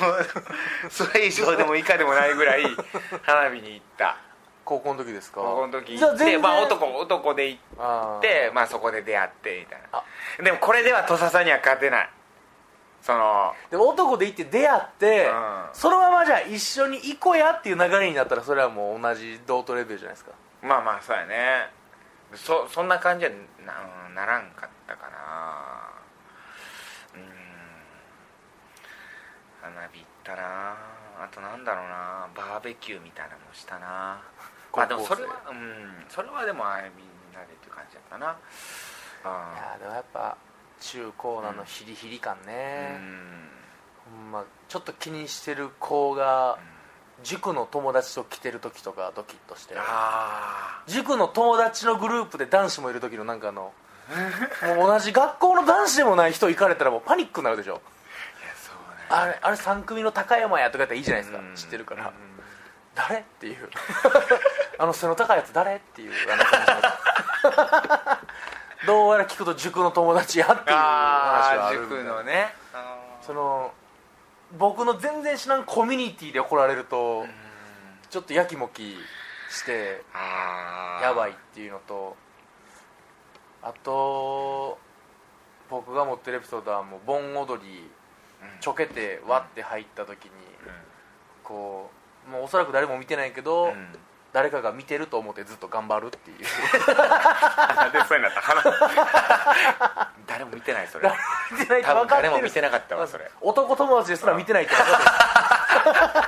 [0.00, 0.26] もう
[0.90, 2.64] それ以上でも以下でもないぐらい
[3.22, 4.16] 花火に行った
[4.68, 5.40] 高校の時ですか？
[5.40, 6.26] 高校の時じゃあ全然。
[6.34, 10.04] 行って、まあ、男男で行って、まあ、そこで出会ってみたいあ。
[10.38, 12.10] なでもこれでは土佐さんには勝てない。
[13.00, 15.64] そのでも男で行って出会って、うん。
[15.72, 20.32] そのままじゃあ一緒に行こうやっていう流れになったらそれはもう同じ同等レベルじゃないですか。
[20.60, 21.70] まあまあそうやね。
[22.34, 23.30] そそんな感じは
[23.64, 23.72] な
[24.14, 25.88] ならんかったかな。
[27.14, 27.24] うん。
[29.62, 30.76] 花火行ったな。
[31.20, 32.28] あとなんだろうな。
[32.34, 34.20] バーベキューみたいなのもしたな
[34.76, 38.26] まあでもそれはうんそれはでもあれみんなでっていう感じだったな。
[38.32, 38.36] い
[39.24, 40.36] あやでもやっぱ
[40.80, 43.48] 中高なのヒリヒリ感うね、ん。
[44.14, 46.58] ほんまちょっと気にしてる子が
[47.24, 49.74] 塾の友達と来てる時とかドキッとして。
[49.76, 53.72] あ塾の友達のグループで男子もいる時のなんかあの
[54.76, 57.74] もう同じ学校の男子でもない人行かれたらもうパニックになるでしょ。
[57.74, 59.06] あいやそうね。
[59.10, 62.12] あれあれ3組の高山やとかやったらいいじゃないですか、うん知ってるから、うん。
[62.94, 63.18] 誰？
[63.18, 63.68] っていう
[64.78, 65.76] あの背の高いやつ誰？
[65.76, 66.64] っていうあの感
[68.82, 72.54] じのどうやら聞くと塾の友達やっていう話はある塾のね。
[73.22, 73.72] その
[74.56, 77.28] 僕の全然知らんコミュニティで怒られると、うん。
[78.08, 78.96] ちょっとやきもき
[79.50, 80.02] して
[81.02, 82.16] やばいっていうのと
[83.62, 84.78] あと
[85.68, 87.90] 僕が持ってるエピソードはもう盆踊り
[88.40, 88.60] うん。
[88.60, 90.34] ちょけて割って入った時にう
[91.42, 91.90] こ
[92.28, 93.72] うもうおそらく誰も見てないけど、
[94.38, 96.36] 誰かが見てると思ってずっと頑張るっていう。
[97.74, 98.62] なんでそうになった話
[100.28, 101.10] 誰も見てないそれ。
[101.50, 103.28] 見てない多分誰も見てなかったわそれ。
[103.40, 104.96] 男友達ですら見てないって分か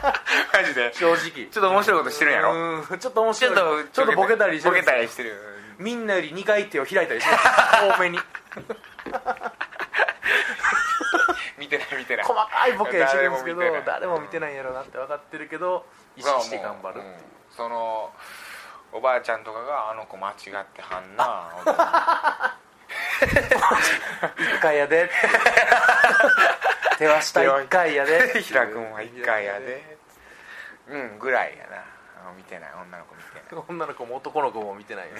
[0.09, 0.93] ってるマジで。
[0.93, 1.47] 正直。
[1.47, 2.53] ちょっと面白いことしてるんやろ。
[2.53, 2.99] うん。
[2.99, 3.55] ちょっと面白い。
[3.55, 5.37] ちょっとちょっとボケたりしてボるケたりしてる。
[5.79, 7.39] みんなより2回手を開いたりしてる。
[7.95, 8.19] 多めに。
[11.59, 12.27] 見てない見てない。
[12.27, 14.57] 細かいボケしてるんですけど誰も見てない。
[14.57, 17.15] やろなって分かってるけど意識して頑張るっていう。
[17.15, 18.09] うんその
[18.91, 21.53] おばあちゃんとかがあの子間違ってはんな
[24.57, 25.11] 一回やで。
[26.97, 28.41] 手は下一回やで。
[28.41, 29.99] 平君は一回やで。
[30.89, 31.85] うんぐらいやな。
[32.23, 32.71] あの見てない。
[32.81, 33.65] 女の子見てない。
[33.69, 35.17] 女の子も男の子も見てないよ。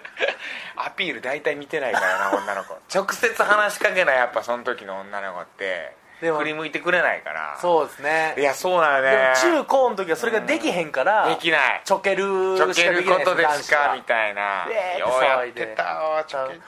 [0.76, 2.80] アピール大体見てないからな女の子。
[2.94, 7.58] 直接話しかけないやっぱその時の女の子って振り向いてくれないから。
[7.60, 8.34] そうですね。
[8.38, 11.82] いやそうなのでねも中高の時はそれができへんからできない。
[11.84, 12.24] ちょける
[12.56, 14.66] ちょけることでしかみいたいな。
[14.70, 16.60] えーようやってたわちょけ、うん。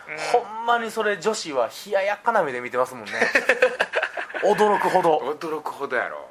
[0.45, 3.13] ほんまにそれ女子は冷ややかな目で見てますもんね。
[4.43, 5.19] 驚くほど。
[5.19, 6.29] 驚くほどやろ。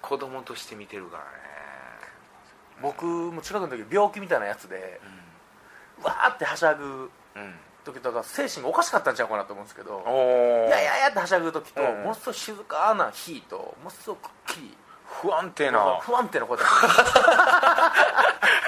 [0.00, 1.28] 子供として見てるからね。
[2.80, 5.00] 僕も中学の時病気みたいなやつで
[6.02, 6.88] わーってはしゃぐう
[7.38, 7.54] んうん
[7.86, 10.02] 時とか精神がおかしかったんちゃうかなと思うんですけど
[10.68, 12.02] いやいやいやってはしゃぐ時と、うん。
[12.02, 14.76] ものすごい静かな日とものすごくくっきり
[15.22, 15.98] 不安定な。
[16.02, 17.92] 不安定な声だった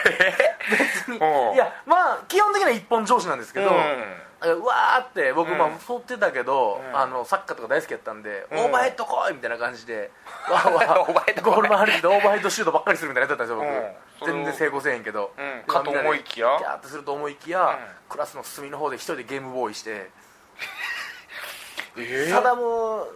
[0.70, 1.20] 別にい
[1.56, 5.58] やまあ基本的には一本上司なんですけど、うんうわーって僕、うん。
[5.58, 6.96] まあ太ってたけど、うん。
[6.96, 8.58] あのサッカーとか大好きやったんで、うん。
[8.58, 10.10] オーバーヘッド来いみたいな感じで
[10.48, 11.54] わーわオーバーヘッド来い。
[11.54, 13.96] ゴール前歩いてオーバーヘッドシュートばっかりするみたいなやつだったんですようん。
[14.20, 15.62] 僕、全然成功せえへんけど、うん。
[15.66, 16.56] かと思いきや。
[16.58, 20.10] ギャーってすると思いきや、クラスの隅の方で一人でゲームボーイして
[21.96, 22.62] え「サダム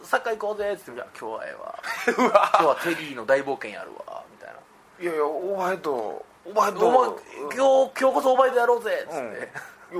[0.03, 1.75] サッカー行こうぜ」っつって「いや今日はええ わ。
[2.09, 4.55] 今日はテリーの大冒険やるわ」みたいな。
[5.01, 6.89] いやいやオーバーヘッドオーバーヘッ「ド。
[6.89, 9.49] お前今日今日こそオーバーヘッドやろうぜ」っつって、うん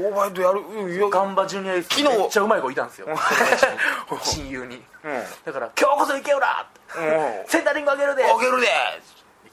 [0.01, 1.85] バーヘッドやるうんいやガンバジュニアめっ
[2.31, 3.09] ちゃうまい子いたんですよ。
[4.23, 4.83] 親友に。
[5.05, 5.25] うん。
[5.45, 6.99] だから「今日こそ行けよら!」って。
[6.99, 7.49] うん。
[7.49, 8.25] センタリングあげるで。
[8.25, 8.69] あげるで。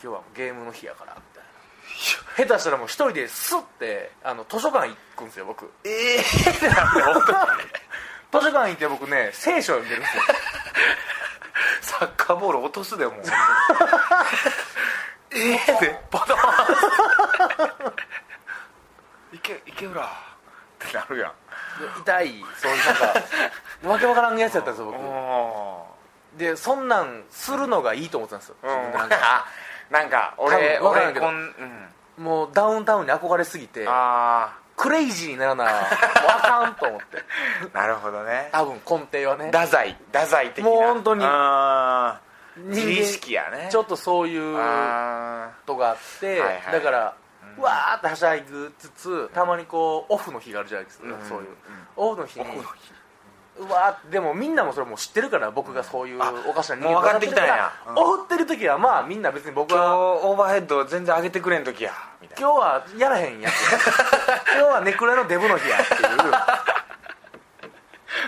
[0.01, 2.47] 今日はゲームの日やからみたいな。
[2.47, 5.71] 下手したらもう一人でスッてあの図書館行くんですよ僕。
[5.83, 7.37] ええー、なんで本当に
[8.31, 10.23] 図書館行って僕ね聖書読んでるんですよ。
[11.81, 13.23] サッカーボール落とすでもう。
[15.31, 17.93] ええでバターン
[19.33, 20.28] いけいけよら
[20.85, 21.31] ってなるやん。
[22.01, 24.97] 痛いそういうなんかわけわからんやつやったんですよ僕。
[24.97, 25.85] お
[26.37, 28.55] でそんなんするのがいいと思ってたんですよ。
[28.63, 29.17] 自分でなんか。
[29.21, 29.45] あ
[29.89, 31.35] なんか俺俺こん、
[32.17, 37.17] うん、もうダウンタウンに憧れすぎてあクレイジーにならなもうあかんと思って。
[37.73, 38.49] あなるほどね。
[38.51, 39.47] 多分根底はね。
[39.47, 40.69] 太宰太宰的な。
[40.69, 41.25] もう本当に。
[42.55, 43.69] 自意識やね。
[43.71, 44.55] ちょっとそういう
[45.65, 47.11] とがあって、はいはいだから、うんう
[47.61, 51.27] わーってはしゃぐつつたまにこうオフの日があるじゃないですか、うん。
[51.27, 51.55] そういう、うん。
[51.95, 52.45] オフの日に。
[53.59, 57.53] うわでもみんなもそれもう知ってるから僕がそういうあおかしな人もう分かってきたんや。
[57.53, 61.91] 分かってるからオフってる時はまあみんな別に僕今日はオーバーヘッド全然上げてくれん時や
[62.21, 62.47] みたいな。
[62.47, 63.79] 今日はやらへんやつや
[64.59, 65.99] 今日はネクラのデブの日やっていう。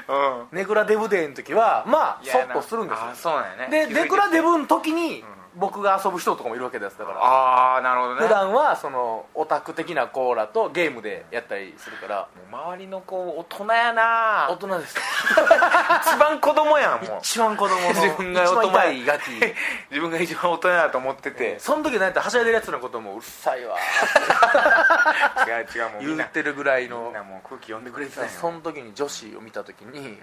[0.09, 0.13] う
[0.53, 0.57] ん。
[0.57, 3.05] ネクラデブデーの時はまあそっとするんですよ。
[3.11, 3.87] あそうなんやね。
[3.87, 5.23] でネクラデブの時に
[5.55, 7.17] 僕が遊ぶ人とかもいるわけですだから。
[7.19, 8.21] ああなるほどね。
[8.21, 12.27] 普段はそのオタク的なコーラとゲームでやったりするから。
[12.51, 14.47] 周りの子大人やな。
[14.49, 14.97] 大人です。
[16.07, 17.19] 一番子供やんもう。
[17.21, 17.87] 一番子供の。
[17.93, 19.31] 自分が一番大人痛いガキ。
[19.91, 23.77] 自分が一番大人だと思ってて、その時なんやったらはしゃいでるやつのこともうるさいわ。
[25.47, 30.19] 違う違うもう言ってるぐらいみのんなもう空気読んでくれてたその時に女子を見た時に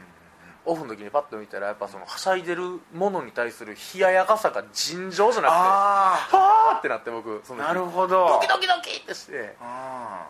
[0.69, 5.61] オフの時にパッと見たらやっぱそのはしゃいでるものに対する冷ややかさが尋常じゃなくてあ
[6.31, 8.29] はーってなって僕そのなるほど。
[8.29, 9.57] ドキドキドキってして。
[9.61, 10.27] あ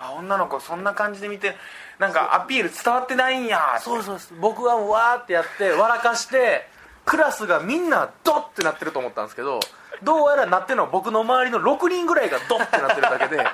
[0.00, 0.06] ー。
[0.08, 1.56] あ女の子そんな感じで見て
[1.98, 3.78] なんかアピール伝わってないんや。
[3.80, 6.68] そうそうです僕はもうわーってやって笑かして
[7.04, 9.60] クラスがみんなドッってなってると思ったんですけど
[10.02, 13.46] どうやらなってるのは僕の周りの6人ぐらいがドッってなってるだけで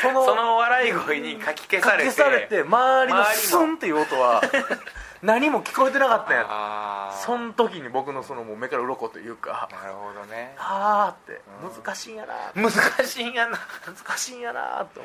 [0.00, 4.40] そのその笑い声にかき消されて消されて周りのスンっていう音は
[5.22, 6.46] 何も聞こえてなかったんや。
[6.48, 10.54] ああその時に僕のそのもう目から鱗というかなるほどね。
[10.58, 11.84] あーってうん。
[11.84, 12.34] 難しいんやな。
[12.54, 12.70] 難
[13.06, 13.58] しいんやな。
[13.86, 15.00] 難しいんやなと思って。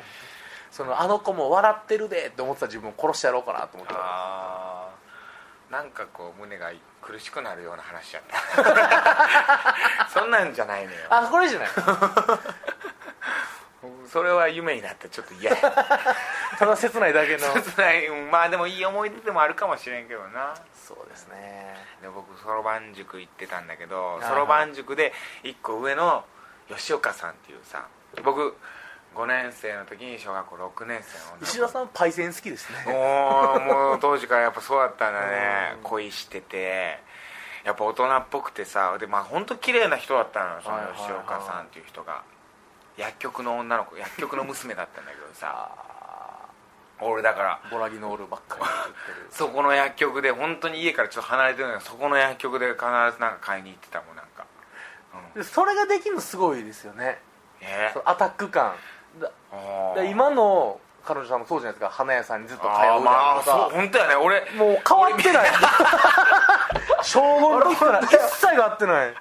[0.70, 5.72] そのあの子も笑ってるでって思ってた自分を殺してやろうかなと思ってあー。
[5.72, 6.70] なんかこう胸が
[7.02, 10.08] 苦しくなるような話やった。
[10.08, 10.98] そんなんじゃないのよ。
[11.10, 11.68] あこれじゃない
[14.08, 15.56] それは夢になってちょっと嫌や。
[16.58, 17.52] ただ切ないだけの。
[17.54, 18.06] 切ない。
[18.06, 20.54] うんまあでもいい思い出でもあるかもしれんけどな。
[20.74, 21.76] そうですね。
[22.02, 24.28] で僕そろばん塾行ってたんだけどいはい。
[24.30, 26.24] そろばん塾で1個上の
[26.68, 27.86] 吉岡さんっていうさ
[28.22, 28.56] 僕
[29.14, 32.92] 5年生の時に小学校6年生の石田さんパイセン好きですね。
[32.92, 35.72] もうもう当時からやっぱそうだったんだね。
[35.76, 35.82] うん。
[35.82, 37.04] 恋してて。
[37.64, 41.00] やっぱ大人っぽくてさでまあ本当綺麗な人だったのよそのはいはいはい。
[41.00, 42.22] 吉岡さんっていう人が
[42.96, 45.70] 薬局の女の子薬局の娘だったんだけどさ。
[46.98, 49.28] あ俺だからーボラギノールばっかり言ってる。
[49.30, 54.46] そこの薬局で本当に家からちょっと離れてるのよそこの薬局で必ずなんか買いに行ってたもんなんか。
[55.34, 55.42] うん。
[55.42, 57.20] でそれができるのすごいですよね。
[57.60, 57.90] え？
[57.92, 58.74] そのアタック感。
[59.20, 59.30] だ
[60.04, 61.94] 今の彼女さんもそうじゃないですか。
[61.94, 64.14] 花屋さんにずっと通うじゃあーまあそう本当やね。
[64.16, 65.50] 俺もう変わってない。
[67.02, 69.14] 小5の時から一切変わってない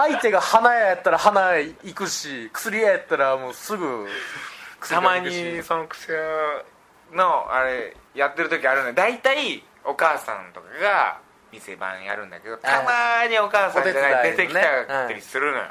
[0.00, 4.06] 相手が花屋やったら花屋行くし薬屋やったらもうすぐ
[4.80, 6.14] 薬たまにその癖
[7.12, 8.94] のあれやってる時あるのよ。
[8.94, 11.18] 大体お母さんとかが
[11.52, 15.64] 店番やるんだけどたまにお母さんじゃない出てきたりするのよ、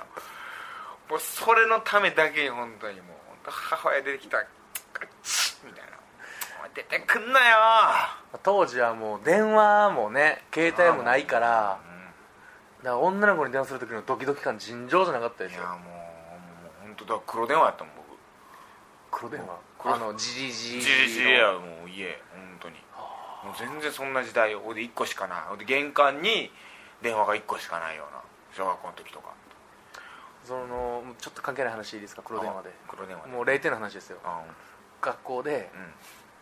[1.09, 4.37] もうそれのためだけに本当にもう母親出てきた
[5.65, 5.91] みたいな
[6.59, 7.57] 「お前出てくんなよ!
[8.43, 11.88] 当時はもう電話もね携帯もないからう
[12.83, 18.09] だから女の子に電話する時のドキドキ感尋常じゃなかったん」いですよやもうもう本当だ黒電話やったもん僕。
[19.11, 19.59] 黒電話？
[19.85, 20.81] あのじじじ。
[20.81, 22.21] じじじやもう家。
[22.31, 22.75] 本当に
[23.43, 25.41] もう全然そんな時代よほんで1個しかない。
[25.49, 26.51] ほんで玄関に
[27.01, 28.21] 電話が1個しかないような
[28.53, 29.29] 小学校の時とか。
[30.43, 32.21] そのちょっと関係ない話いいですか？
[32.21, 32.71] 黒電話で。
[32.87, 33.31] 黒電話で。
[33.31, 34.19] もう0点の話ですよ。
[34.23, 34.41] あ
[35.01, 35.93] 学校でうん。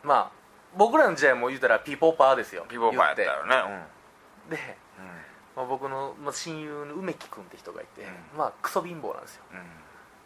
[0.10, 0.32] まあ
[0.76, 2.66] 僕らの時代も言うたらピーポーパーですよ。
[2.68, 3.56] ピボーパーやった言よね。
[4.48, 4.56] って。
[4.58, 4.78] で、
[5.58, 9.44] まあ、僕の、まあ、親友の梅木君って人がいて、うまあクソ貧乏なんですよ。
[9.52, 9.58] うん。
[9.58, 9.66] うん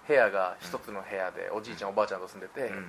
[0.07, 2.85] 部屋が一つの部屋でおじいちゃんおばあちゃんと住んでて、うん。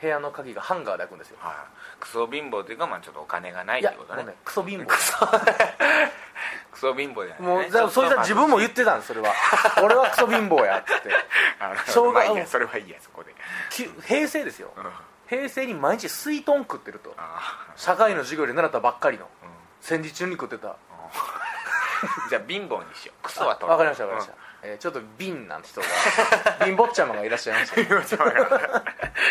[0.00, 1.36] 部屋の鍵がハンガーで開くんですよ。
[1.40, 1.54] はい
[2.00, 4.24] クソ貧乏っていうかまあちょっとお金がないってことね。
[4.24, 4.86] ねクソ貧乏。
[4.86, 5.16] クソ。
[6.96, 7.46] 貧乏じゃないね。
[7.46, 9.34] もうだからそいつは自分も言ってたんですそれは。
[9.82, 10.92] 俺はクソ貧乏やって。
[11.92, 13.34] 小学まあいそれはいいやそこで。
[13.70, 14.72] き平成ですよ。
[14.76, 14.86] うん。
[14.86, 17.12] あ平成に毎日水豚食ってると。
[17.18, 19.28] あ社会の授業で習ったばっかりの。
[19.42, 19.50] うん。
[19.80, 20.76] 戦時中に食ってた
[22.30, 23.22] じゃあ貧乏にしよう。
[23.24, 23.72] クソはあ取る。
[23.72, 25.86] わかりましたわかりました、えーちょっと瓶なんて人が
[26.66, 28.56] 貧乏ちゃまがいらっしゃいましたうんちょっと待って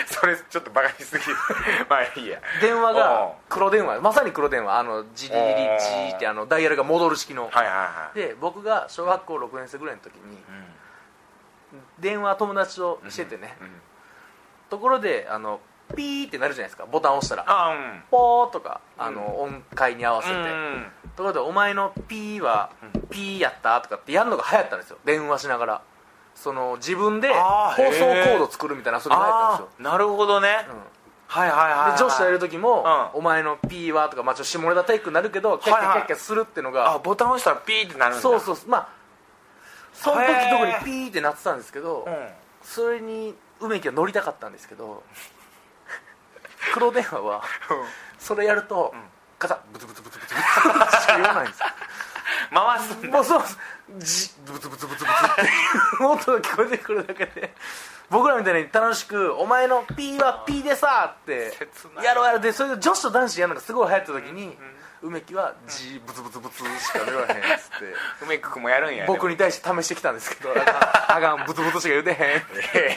[0.06, 1.36] それちょっとバカにしすぎる。
[1.90, 2.40] まあいいや。
[2.62, 3.32] 電話おがう。
[3.50, 4.78] 黒電話まさに黒電話。
[4.78, 7.50] あのジリリリジってあのダイヤルが戻る式の。
[7.52, 8.18] はいはいはい。
[8.18, 10.44] で僕が小学校6年生ぐらいの時に
[12.00, 13.68] 電話友達としててね、うん。
[13.68, 13.82] うん。
[14.70, 15.60] ところであの
[15.96, 16.86] ピーってなるじゃないですか。
[16.86, 17.44] ボタン押したら。
[17.48, 18.04] あうん。
[18.10, 22.72] ポーとかあの、音階に合わせて、うんところで「お前のピーは
[23.10, 24.98] ピーやった?」とかってやるのが流行ったんですよ。
[25.06, 25.82] 電話しながら。
[26.36, 30.68] その自分で放送コへーード作るみたいなそれが流行ったんですあよあなるほどね。
[30.70, 30.76] うん。
[31.28, 33.20] はいはいはいはいで女子とやる時も「うん。
[33.20, 38.88] お前のピーは」とか、まあ、ちょ下ネタテイクになるけどキャッキャキャッキャするっていうのが、あボタン押したらピーってなるんだそうそうまあ
[39.94, 42.28] その時特にピーってなってたんですけど、うん
[42.62, 45.04] それに梅木は乗りたかったんですけど
[46.74, 47.44] 黒電話は
[48.20, 49.16] それやると、ん。
[49.40, 51.66] ガタッブツブツブツブツブツしか言わないんですよ
[52.54, 53.44] 回すんだもうそう
[54.00, 57.54] じブツブツブツブツっていう音が聞こえてくるだけで
[58.10, 61.54] 僕らみたいに楽しく「お前の P は P でさ」って
[62.04, 64.58] やろうやろうでそれで女子と男子やるのがすごい流行った時に、
[65.06, 67.96] 梅木は「じブツブツブツ」しか言わへんっつって。
[68.24, 69.06] 梅くくもやるんや。
[69.06, 72.22] 僕に対して試してきたんですけど「あかんブツブツしか言うてへん」い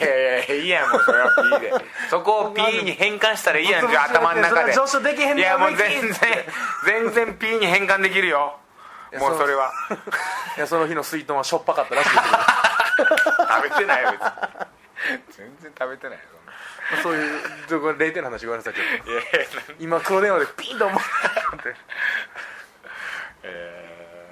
[0.01, 1.73] やいやいやいいやんもうそれは P で
[2.09, 6.14] そこを P に変換したらいいやんじゃあ頭の中で上昇できへんねいやもう全然
[6.85, 8.59] 全然 P に変換できるよ
[9.12, 9.73] やもうそれは
[10.57, 16.25] いやその日の水筒はしょっぱかったらしい食べてないよ別に全然食べてないよ
[17.03, 19.11] そういうちょこれ0点の話ごめんなさいちょっと。
[19.11, 19.31] いやいや
[19.79, 21.05] 今黒電話でピンと思って。
[23.42, 23.85] え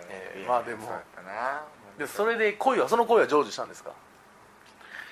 [0.09, 0.83] えーまあでも。
[0.83, 1.65] そうやったな。
[1.99, 3.91] でそれで恋はその恋は成就したんですか？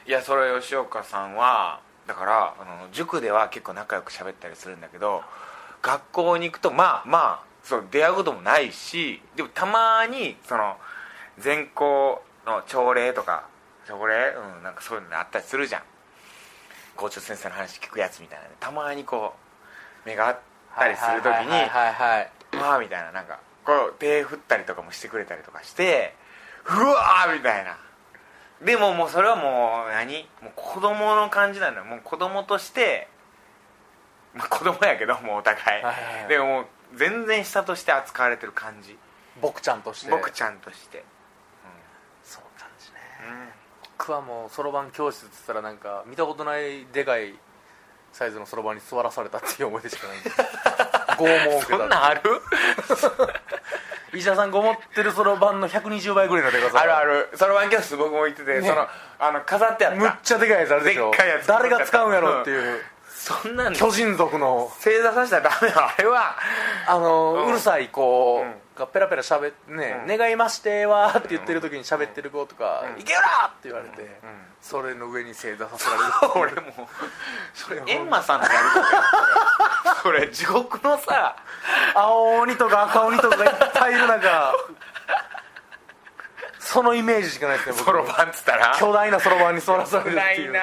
[0.06, 5.22] いやそれ吉岡さんはだからあの塾では結構仲良く喋ったりするんだけど
[5.80, 10.76] 学校に行くとまあまあそう出会うこともないしでもたまにその
[11.38, 13.48] 全校の朝礼とか
[13.86, 14.34] 朝礼？
[14.56, 15.82] うんなんかそういうのあったりするじゃん
[16.96, 19.34] 校長先生の話聞くやつみたいなねたまにこ
[20.04, 20.38] う目が合っ
[20.76, 26.14] たりする時にわーみたいななんかこう手振ったりとかもしてくれたりとかして
[26.66, 27.76] うわーみたいな。
[28.62, 30.28] でももうそれはもう何？
[30.40, 31.84] もう子供の感じなのよ。
[31.84, 33.08] もう子供として、
[34.32, 36.28] まあ、子供やけどもうお互い、はいはいはい。
[36.28, 38.96] でももう全然下として扱われてる感じ。
[39.42, 40.10] 僕ちゃんとして。
[40.10, 41.04] 僕ちゃんとして。
[42.22, 42.96] そう感じね。
[43.28, 43.63] うん
[43.98, 47.34] 僕はもうそろばん教室って言ったらなんか見たことないでかい
[48.12, 50.30] サイズのそろばんに座らされたっていう思い出しかないんで
[51.18, 51.78] 拷問を受けた。
[51.78, 52.20] そんなんある？
[54.18, 57.30] 石田さんが思ってるそろばんの120倍ぐらいのでかさあるある。
[57.34, 58.68] そろばん教室僕も行ってて、ね。
[58.68, 59.98] そのあの飾ってあった。
[59.98, 61.10] むっちゃでかいやつあるでしょ。
[61.10, 61.46] でっかいやつ。
[61.46, 62.84] 誰が使うんやろっていう。
[63.08, 63.74] そんなん。
[63.74, 64.72] 巨人族の。
[64.80, 66.36] 正座させたらダメよあれは。
[66.86, 70.18] あの、ううんるさい子うんがペラペラ喋ってね、うん。
[70.18, 73.00] 願いましてはって言ってる時に喋ってる子とか、うん。
[73.00, 74.06] いけよらって言われて、ん。
[74.60, 76.86] それの上に正座させられる 俺もう
[77.52, 79.02] それエンマさんのやることや
[80.02, 80.20] それ。
[80.22, 81.36] それ地獄のさ
[81.94, 84.54] 青鬼とか赤鬼とかがいっぱいいる中
[86.58, 87.84] そのイメージしかないですね僕。
[87.84, 88.74] そろばんっつったら？
[88.78, 90.52] 巨大なそろばんに座らされるって暗いう。
[90.52, 90.60] な。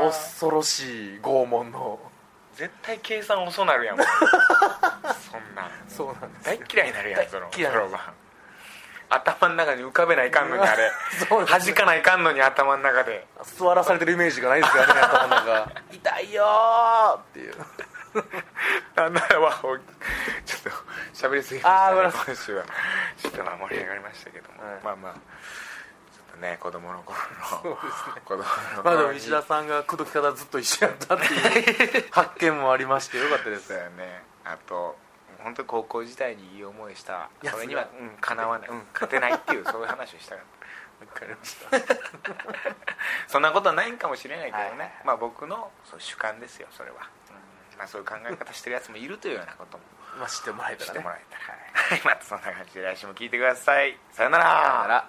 [0.00, 1.98] ぁ恐ろしい拷問の。
[2.58, 4.08] 絶対計算遅なるやんそう
[5.54, 8.00] なんですよ大っ嫌いになるやんそのそろばん
[9.10, 10.90] 頭の中に浮かべないかんのにあれ。
[11.28, 13.26] そうです弾かないかんのに頭の中で。
[13.42, 17.54] 座らされてるイメージがないですからね 頭の中痛いよーっていう。
[18.94, 20.70] なんならはちょっと
[21.14, 22.64] 喋りすぎましたねあーごめんなさ今週は。
[23.16, 24.80] ちょっとまあ盛り上がりましたけども、はい。
[24.84, 25.12] まあまあ。
[25.12, 27.46] ちょっとね子供の頃の。
[27.62, 28.22] そうですね。
[28.24, 28.44] 子供の
[28.84, 33.68] まあ頃にでも石田さんが口説き方ずっと一緒やったっていう発見もありましてよかったです。
[33.68, 34.22] そうやね。
[34.44, 34.98] あと
[35.42, 40.44] 本当に高校時代にいい思いしたそれにはうんかなわない、うん、勝てないっていう そういう話をしたかっ
[41.14, 41.68] たかりました。
[43.28, 47.08] そんなことはないんかもしれないけどね、はいはいまあ僕のそう主観ですよそれは、
[47.76, 49.84] まあ、そういう考え方してるやつもいるというようなことも。
[50.18, 50.98] まあ知ってもらえたらね。
[50.98, 51.58] してもらえたら。
[51.74, 52.00] はい。
[52.04, 53.96] またそんな感じで来週も聞いてください。
[54.12, 55.08] さよなだらから